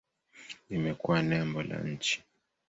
Imekuwa 0.69 1.19
nembo 1.21 1.63
la 1.63 1.79
nchi. 1.79 2.23